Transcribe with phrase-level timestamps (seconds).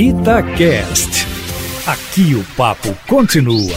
[0.00, 1.26] Itacast.
[1.84, 3.76] Aqui o papo continua.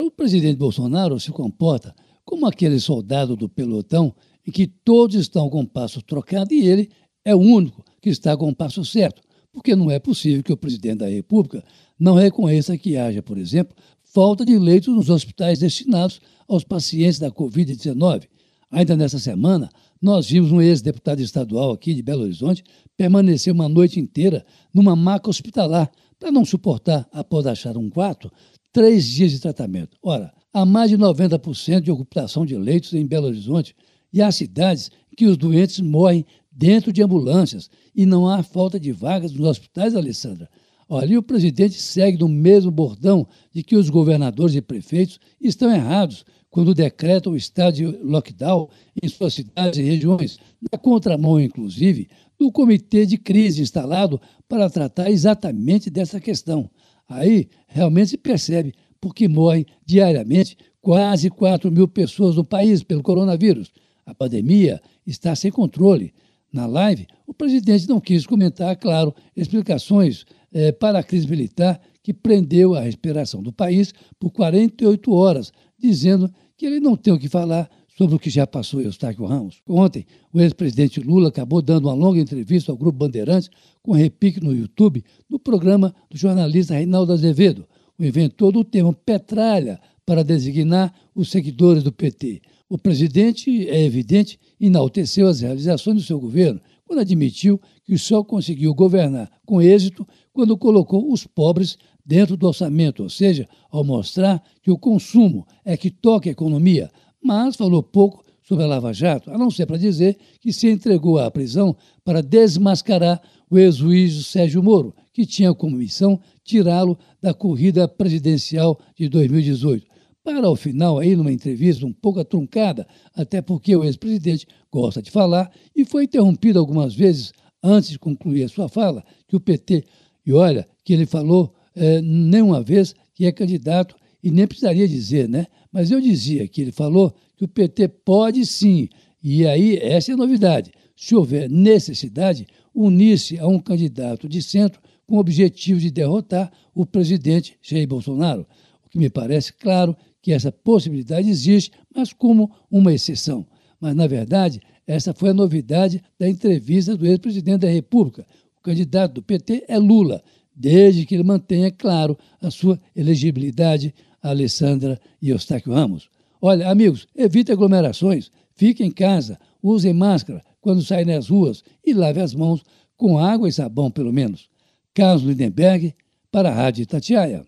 [0.00, 1.92] O presidente Bolsonaro se comporta
[2.24, 4.14] como aquele soldado do pelotão
[4.46, 6.88] em que todos estão com o passo trocado e ele
[7.24, 9.22] é o único que está com o passo certo,
[9.52, 11.64] porque não é possível que o presidente da República
[11.98, 13.74] não reconheça que haja, por exemplo,
[14.04, 18.28] falta de leitos nos hospitais destinados aos pacientes da Covid-19.
[18.74, 19.70] Ainda nessa semana,
[20.02, 22.64] nós vimos um ex-deputado estadual aqui de Belo Horizonte
[22.96, 24.44] permanecer uma noite inteira
[24.74, 28.32] numa maca hospitalar para não suportar, após achar um quarto,
[28.72, 29.96] três dias de tratamento.
[30.02, 33.76] Ora, há mais de 90% de ocupação de leitos em Belo Horizonte
[34.12, 38.90] e há cidades que os doentes morrem dentro de ambulâncias e não há falta de
[38.90, 40.50] vagas nos hospitais, Alessandra.
[40.88, 46.24] Olha, o presidente segue no mesmo bordão de que os governadores e prefeitos estão errados
[46.54, 48.68] quando decreta o estado de lockdown
[49.02, 50.38] em suas cidades e regiões,
[50.70, 52.08] na contramão, inclusive,
[52.38, 56.70] do comitê de crise instalado para tratar exatamente dessa questão.
[57.08, 63.72] Aí realmente se percebe porque morrem diariamente quase 4 mil pessoas no país pelo coronavírus.
[64.06, 66.14] A pandemia está sem controle.
[66.52, 72.14] Na live, o presidente não quis comentar, claro, explicações eh, para a crise militar que
[72.14, 77.28] prendeu a respiração do país por 48 horas, dizendo que ele não tem o que
[77.28, 79.62] falar sobre o que já passou Eustáquio Ramos.
[79.68, 83.50] Ontem, o ex-presidente Lula acabou dando uma longa entrevista ao Grupo Bandeirantes,
[83.82, 87.66] com repique no YouTube, no programa do jornalista Reinaldo Azevedo,
[87.98, 92.42] o inventor do termo petralha para designar os seguidores do PT.
[92.68, 98.74] O presidente, é evidente, enalteceu as realizações do seu governo quando admitiu que só conseguiu
[98.74, 104.70] governar com êxito quando colocou os pobres dentro do orçamento, ou seja, ao mostrar que
[104.70, 106.90] o consumo é que toca a economia,
[107.22, 111.18] mas falou pouco sobre a Lava Jato, a não ser para dizer que se entregou
[111.18, 111.74] à prisão
[112.04, 119.08] para desmascarar o ex-juiz Sérgio Moro, que tinha como missão tirá-lo da corrida presidencial de
[119.08, 119.93] 2018.
[120.24, 125.10] Para ao final, aí numa entrevista um pouco truncada, até porque o ex-presidente gosta de
[125.10, 127.30] falar e foi interrompido algumas vezes
[127.62, 129.84] antes de concluir a sua fala, que o PT,
[130.24, 135.28] e olha, que ele falou é, nenhuma vez que é candidato e nem precisaria dizer,
[135.28, 135.46] né?
[135.70, 138.88] Mas eu dizia que ele falou que o PT pode sim,
[139.22, 144.80] e aí essa é a novidade, se houver necessidade, unir-se a um candidato de centro
[145.06, 148.46] com o objetivo de derrotar o presidente Jair Bolsonaro.
[148.86, 149.94] O que me parece claro
[150.24, 153.46] que essa possibilidade existe, mas como uma exceção.
[153.78, 158.26] Mas, na verdade, essa foi a novidade da entrevista do ex-presidente da República.
[158.56, 160.22] O candidato do PT é Lula
[160.56, 166.08] desde que ele mantenha, claro, a sua elegibilidade a Alessandra e Eustáquio Ramos.
[166.40, 172.22] Olha, amigos, evite aglomerações, fique em casa, usem máscara quando saem nas ruas e lave
[172.22, 172.64] as mãos
[172.96, 174.48] com água e sabão, pelo menos.
[174.94, 175.94] Carlos Lindenberg,
[176.32, 177.44] para a Rádio Itatiaia.